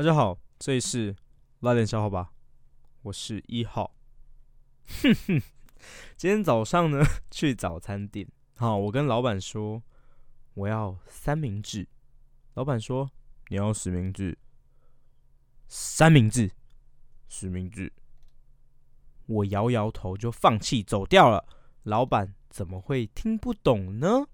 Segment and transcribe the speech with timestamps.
[0.00, 1.14] 大家好这里是
[1.58, 2.32] 拉点小伙吧
[3.02, 3.94] 我是一号。
[4.86, 5.42] 哼 哼
[6.16, 8.26] 今天早上呢 去早餐店。
[8.56, 9.82] 好我跟老板说
[10.54, 11.86] 我要三明治。
[12.54, 13.10] 老板说
[13.48, 14.38] 你要实名制。
[15.68, 16.50] 三明治。
[17.28, 17.92] 实名制。
[19.26, 21.44] 我摇摇头就放弃走掉了。
[21.82, 24.26] 老板怎么会听不懂呢？